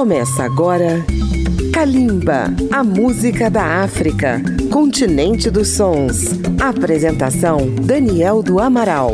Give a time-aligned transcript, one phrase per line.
[0.00, 1.04] Começa agora
[1.74, 4.40] Kalimba, a música da África,
[4.72, 6.40] continente dos sons.
[6.58, 9.12] Apresentação Daniel do Amaral.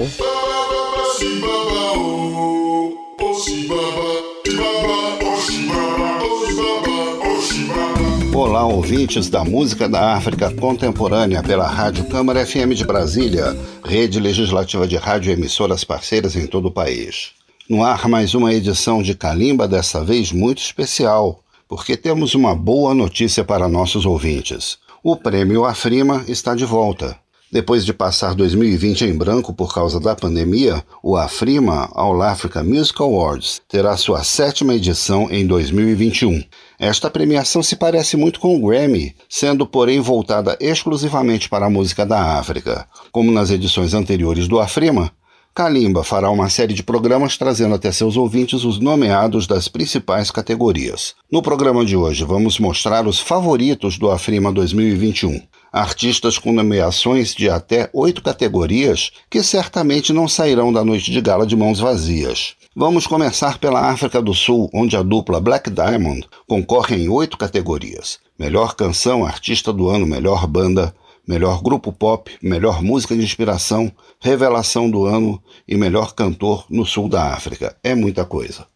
[8.32, 14.86] Olá, ouvintes da música da África contemporânea pela Rádio Câmara FM de Brasília, rede legislativa
[14.86, 17.34] de rádio emissoras parceiras em todo o país.
[17.68, 22.94] No ar, mais uma edição de Calimba, dessa vez muito especial, porque temos uma boa
[22.94, 24.78] notícia para nossos ouvintes.
[25.02, 27.18] O prêmio Afrima está de volta.
[27.50, 33.02] Depois de passar 2020 em branco por causa da pandemia, o Afrima All Africa Music
[33.02, 36.44] Awards terá sua sétima edição em 2021.
[36.78, 42.06] Esta premiação se parece muito com o Grammy, sendo porém voltada exclusivamente para a música
[42.06, 42.86] da África.
[43.10, 45.10] Como nas edições anteriores do Afrima,
[45.56, 51.14] Kalimba fará uma série de programas trazendo até seus ouvintes os nomeados das principais categorias.
[51.32, 55.40] No programa de hoje, vamos mostrar os favoritos do Afrima 2021.
[55.72, 61.46] Artistas com nomeações de até oito categorias que certamente não sairão da noite de gala
[61.46, 62.54] de mãos vazias.
[62.76, 68.18] Vamos começar pela África do Sul, onde a dupla Black Diamond concorre em oito categorias:
[68.38, 70.94] Melhor Canção, Artista do Ano, Melhor Banda,
[71.26, 77.08] melhor grupo pop, melhor música de inspiração, revelação do ano e melhor cantor no sul
[77.08, 77.76] da África.
[77.82, 78.66] É muita coisa.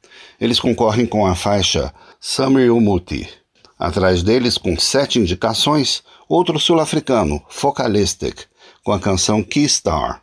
[0.40, 3.28] Eles concorrem com a faixa Summer Umuti.
[3.78, 8.42] Atrás deles, com sete indicações, outro sul-africano, Focalistic,
[8.84, 10.22] com a canção Keystar.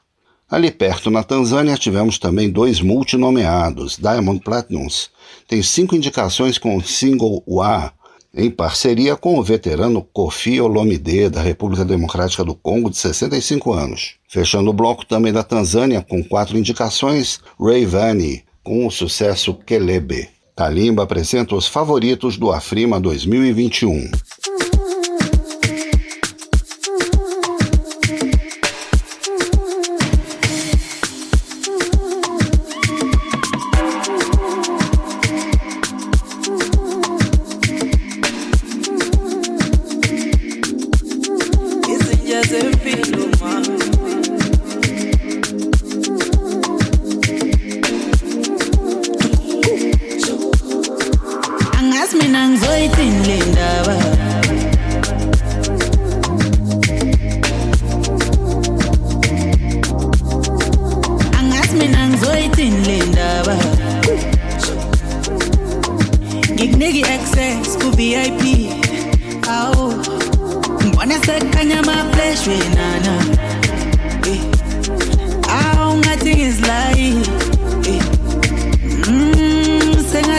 [0.50, 5.10] Ali perto, na Tanzânia, tivemos também dois multinomeados, Diamond Platinums.
[5.46, 7.92] Tem cinco indicações com o single Wa,
[8.34, 14.16] em parceria com o veterano Kofi Olomide, da República Democrática do Congo, de 65 anos.
[14.28, 20.30] Fechando o bloco também da Tanzânia, com quatro indicações, Ray Vani, com o sucesso Kelebe.
[20.58, 24.10] Kalimba apresenta os favoritos do Afrima 2021.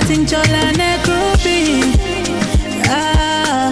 [0.09, 1.85] Sing chola ne Nairobi.
[2.89, 3.71] Ah,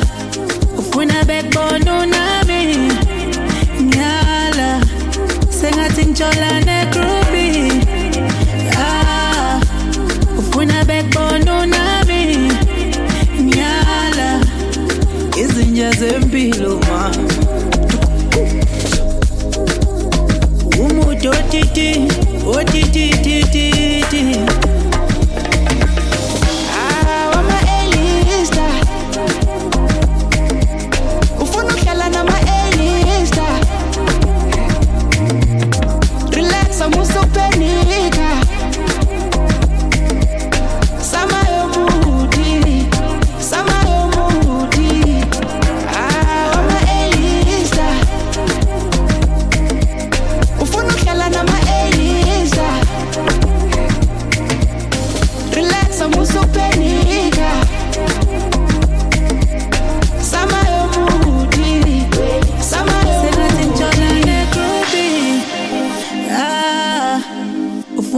[0.77, 2.93] ufuna backbone unami.
[3.81, 4.83] Nyala,
[5.49, 6.61] senga Chinchola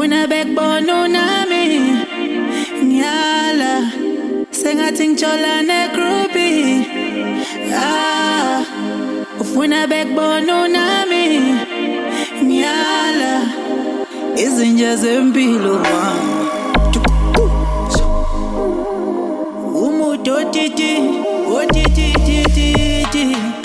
[0.08, 1.64] Mina backbone unami.
[2.82, 3.92] Ngiyala
[4.50, 6.48] Sengathi ngitshola negroupi.
[7.74, 8.64] Ah
[9.40, 11.24] Ufuna backbone unami.
[12.42, 13.32] Ngiyala
[14.36, 16.48] Izinja zempilo wami.
[19.74, 20.92] Umuntu otiti
[21.52, 23.57] otiti titi titi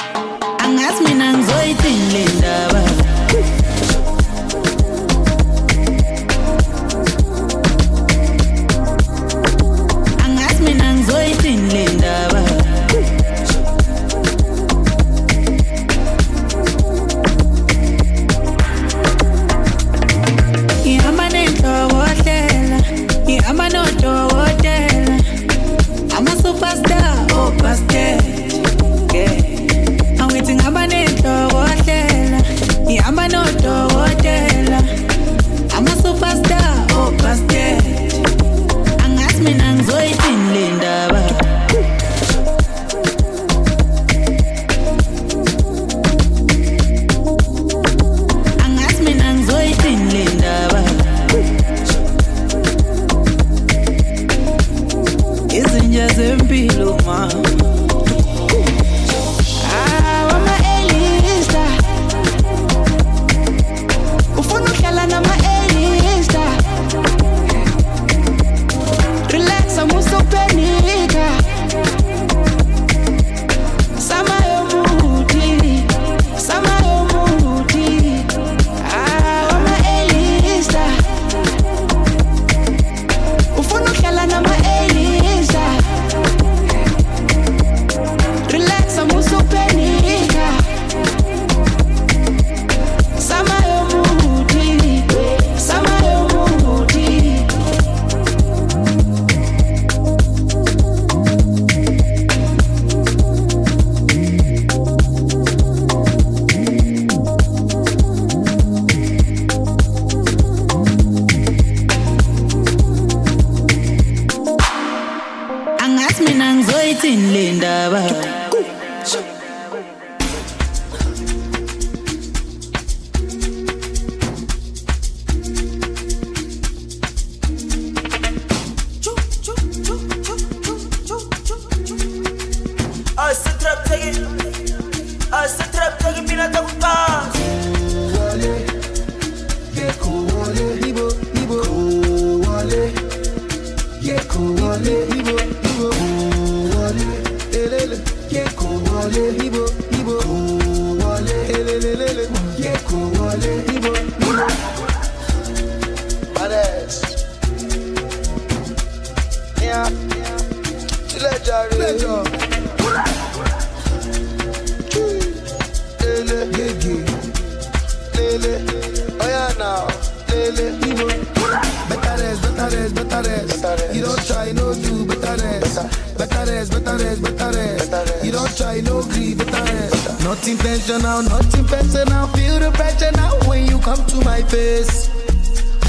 [173.93, 176.17] You don't try, no do better rest.
[176.17, 178.25] Better rest, better rest, better rest.
[178.25, 180.23] You don't try, no grieve, better rest.
[180.23, 182.27] Not intentional, not intentional.
[182.29, 185.09] Feel the pressure now when you come to my face.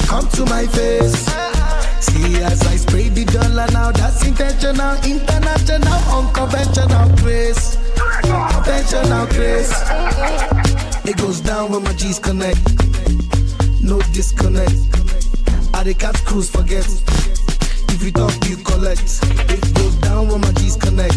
[0.07, 1.64] Come to my face.
[2.05, 7.79] See as I spray the dollar now, that's intentional, international, unconventional grace.
[7.97, 9.73] Conventional grace.
[11.09, 12.61] It goes down when my G's connect.
[13.81, 14.77] No disconnect.
[15.73, 16.85] I the catch cruise forget.
[17.95, 19.21] If you talk, you collect.
[19.49, 21.17] It goes down when my G's connect.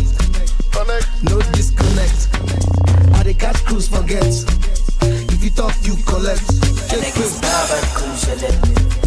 [1.22, 2.32] No disconnect.
[3.12, 4.24] I the catch cruise forget.
[5.36, 6.48] If you talk, you collect.
[6.90, 9.07] Check this.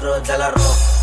[0.00, 0.99] dentro del arroz.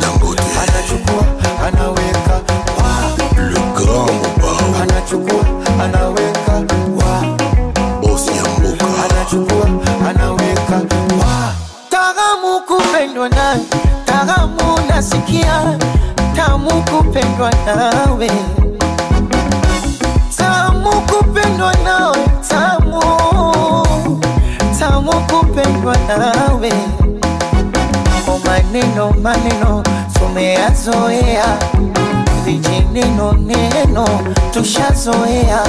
[0.00, 1.24] Dangote, anachukua
[1.66, 2.34] anaweka
[2.78, 2.92] wa.
[3.36, 5.44] Le grand Mobao, anachukua
[5.84, 6.52] anaweka
[6.98, 7.36] wa.
[8.02, 9.66] Boss Yamboka, anachukua
[10.10, 10.76] anaweka
[11.20, 11.54] wa.
[11.90, 13.60] Taramu kupendwa nawe,
[14.04, 15.78] taramu nasikia,
[16.36, 18.30] tamu kupendwa nawe,
[20.36, 23.00] tamu kupendwa nawe, tamu.
[24.78, 26.72] Tamu kupendwa nawe.
[28.72, 29.82] Maneno maneno
[30.18, 31.58] tumeyazoea,
[32.44, 34.04] vijineno neno
[34.52, 35.62] tushazoea.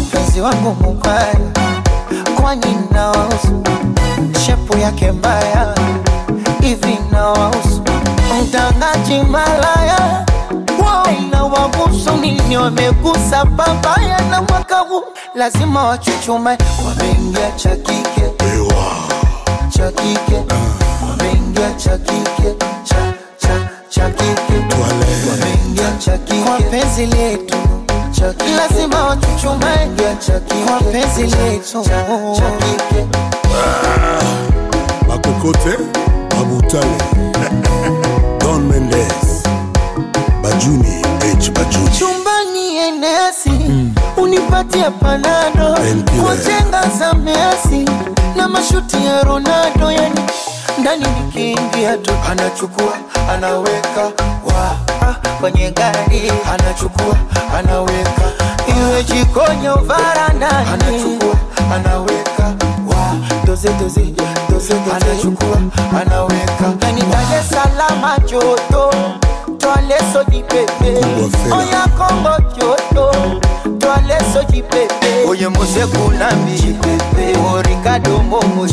[0.00, 1.34] Mpenzi wangu mubaya,
[2.40, 3.62] kwani nawahusu?
[4.46, 5.74] Shepu yake mbaya
[6.60, 7.82] hivi nawahusu?
[8.42, 10.26] Mtangaji malaya
[10.84, 15.02] waina inawahusu nini wamegusa babaya na mwaka huu.
[15.34, 16.58] Lazima wachuchume.
[16.88, 18.22] Wameingia cha kike.
[18.54, 18.92] Ewa,
[19.68, 20.34] cha kike.
[20.34, 20.87] Wameingia
[21.84, 24.54] cha kike cha cha cha kike.
[25.30, 27.56] Wameingia cha kike kwa penzi letu
[28.10, 29.90] cha kike lazima wachuchume
[30.26, 31.82] cha kike kwa penzi letu
[32.36, 33.06] cha kike.
[35.08, 35.78] Bakokote,
[36.30, 36.98] Babutale,
[38.40, 39.42] Don Mendes,
[40.42, 41.50] Bajuni, H.
[41.52, 43.50] Bajuni, chumbani enesi
[44.16, 45.76] unipatie panado.
[46.24, 47.84] Kwa jenga za Messi
[48.36, 50.20] na mashuti ya Ronaldo, yani
[50.80, 52.10] ndani nikiingia tu.
[52.30, 52.92] Anachukua
[53.32, 54.02] anaweka
[54.44, 54.76] wa.
[55.08, 56.32] Ah, kwenye gari.
[56.52, 57.16] Anachukua
[57.58, 58.22] anaweka
[58.78, 61.34] iwe jikoni au varandani, anachukua
[61.74, 62.44] anaweka
[62.86, 63.16] wa.
[63.46, 65.56] Doze doze doze doze, anachukua
[66.02, 68.90] anaweka yani Dar es Salaam joto.
[69.58, 71.00] Twale soji pepe.
[71.54, 73.12] Oya Kongo joto.
[73.78, 74.62] Twale soji
[75.28, 76.76] oyo musekulambi
[77.52, 78.66] o ricardo mbongo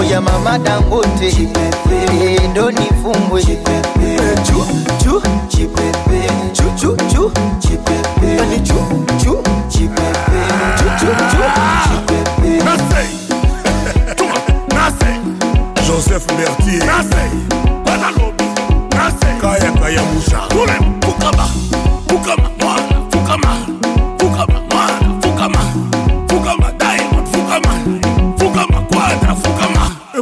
[0.00, 1.48] oya mama dangote.
[2.50, 3.42] Ndoni fumbwe
[15.86, 16.84] joseph mertier.
[17.84, 18.44] Banalobi
[19.40, 20.38] kayakaya musha
[21.04, 21.48] kukama.
[22.08, 22.50] Kukama.
[23.10, 23.56] Kukama.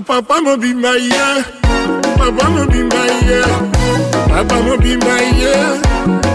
[0.09, 1.45] Papa mobimba ye,
[2.17, 3.43] papa mobimba ye,
[4.29, 5.53] papa mobimba ye,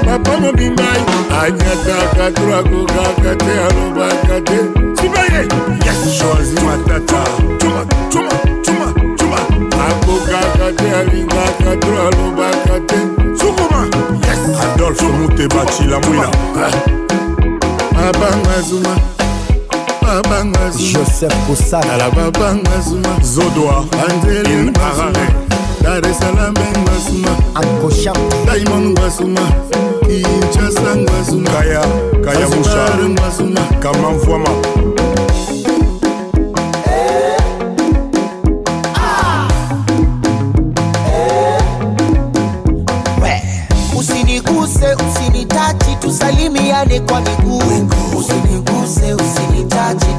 [0.05, 1.15] papa mobimba ye.
[1.41, 4.57] Anyataka turakokaka te alobaka te.
[4.97, 5.41] Sibaye,
[5.85, 7.23] yes, choisi matata.
[7.59, 8.87] Chuma, chuma, chuma,
[9.17, 9.39] chuma.
[9.87, 12.99] Akokaka te alingaka to alobaka te.
[13.39, 13.89] Sukuma,
[14.21, 14.41] yes.
[14.61, 16.29] Adolphe Mutebachi la mwina.
[17.97, 19.22] Abanga Zuma.
[20.13, 23.17] babanga joseph kosanala babanga zuma.
[23.23, 25.27] Zodoa andrelin arare.
[25.83, 28.13] daresalam ngwasuma akosha
[28.45, 29.41] diamond ngwasuma
[30.09, 31.81] inchasa ngwasuma kaya
[32.25, 34.49] kaya mushar ngwasuma kamamfwama
[43.97, 47.63] Usiniguse, usinitachi, tusalimiane kwa miguu.
[48.19, 49.42] Usiniguse, usinitachi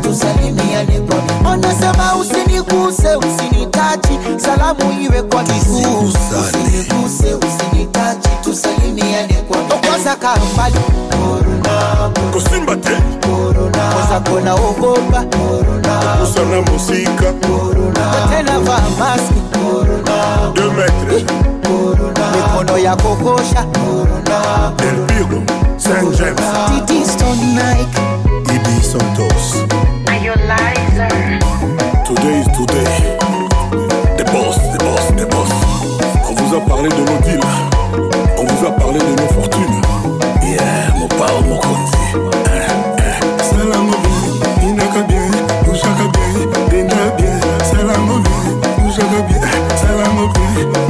[0.03, 9.79] tusalimiane kwa miguu onasema usiniguse usinitachi salamu iwe kwa miguu usiniguse usinitachi tusalimiane kwa miguu
[9.89, 10.77] kwanza kaa mbali
[11.11, 12.91] corona kusimba te.
[13.27, 15.25] corona, kwanza kona ogopa.
[15.25, 17.33] Corona, Kusana musika.
[17.33, 19.41] corona, tena vaa maski.
[19.53, 20.73] Corona Deux
[21.63, 23.65] corona, mikono ya kokosha.
[23.65, 25.64] Corona, Del Piro.
[25.85, 26.17] St.
[26.17, 26.41] James.
[26.81, 26.91] It
[28.69, 29.61] is Santos.
[30.09, 31.39] Are you liar?
[32.07, 33.19] Today is today.
[34.17, 35.53] The boss, the boss, the boss.
[36.27, 37.45] On vous a parlé de nos deals.
[38.39, 39.83] On vous a parlé de nos fortunes.
[40.43, 41.99] Yeah, mon pao, mon conti.
[43.45, 43.91] Salam,
[44.63, 45.29] inaka bien,
[45.67, 47.39] bouchaka bien, denda bien.
[47.63, 49.41] Salam, bien, bouchaka bien,
[49.77, 50.84] salam, bien.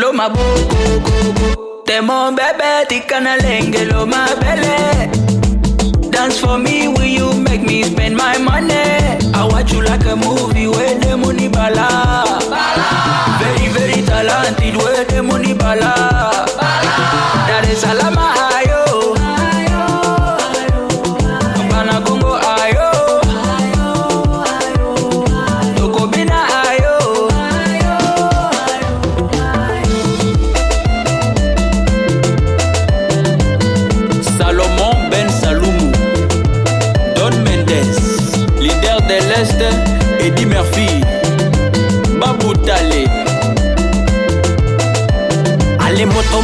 [0.00, 5.10] Maboko koko Temo bebe tikana lengelo mabele
[6.10, 8.74] Dance for me, will you make me spend my money?
[9.34, 12.38] I watch you like a movie where the money bala.
[13.40, 16.30] Very, very talented where the money bala.
[17.48, 18.41] Dar es Salaam, ayo.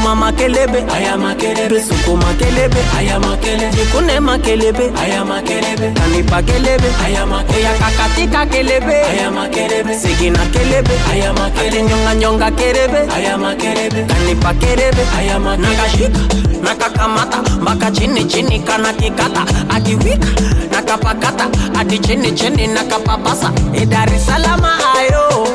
[0.09, 1.68] Ale makelebe, aya makelebe.
[1.68, 3.37] Besuko makelebe I am a.
[3.37, 5.92] Jikune makelebe I am kelebe.
[5.94, 9.94] Kanipa kelebe I am Oya kakatika kelebe aya makelebe.
[9.94, 11.83] Sigina kelebe I am a Ate kele.
[11.83, 14.07] nyonga nyonga kelebe aya makelebe.
[14.09, 15.77] Kanipa kelebe aya makelebe.
[15.77, 16.21] nakashika
[16.62, 20.27] nakakamata mpaka chini chini kana kikata akiwika
[20.73, 25.49] nakapakata hadi chini chini nakapapasa Idari salama ayo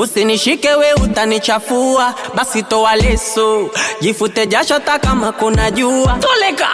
[0.00, 2.14] usinishike we utanichafua.
[2.34, 6.18] Basi toa leso jifute jasho hata kama kuna jua.
[6.20, 6.68] Toleka!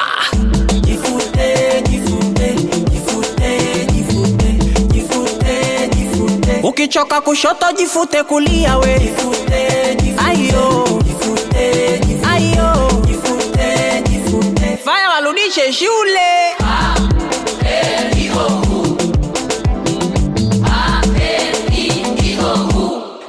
[0.80, 2.54] Jifute, jifute,
[2.90, 4.52] jifute, jifute,
[4.92, 6.60] jifute, jifute.
[6.62, 8.98] ukichoka kushoto jifute kulia we.
[8.98, 10.88] Jifute, jifute, ayo.
[11.04, 12.90] Jifute, jifute, ayo.
[13.06, 14.78] Jifute, jifute.
[15.72, 16.45] shule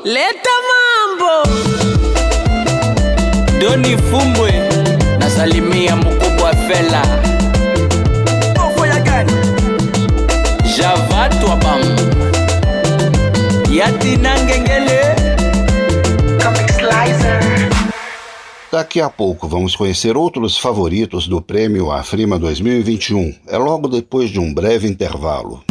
[0.07, 1.33] leta mambo.
[3.59, 4.51] Doni fumbwe
[5.19, 7.01] nasalimia mkubwa fela.
[10.77, 11.81] Javatwa bam
[13.71, 15.15] yatina ngengele.
[18.71, 23.33] Daqui a pouco vamos conhecer outros favoritos do Prêmio Afrima 2021.
[23.47, 25.63] É logo depois de um breve intervalo.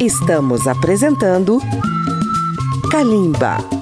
[0.00, 1.60] Estamos apresentando
[2.92, 3.81] Kalimba.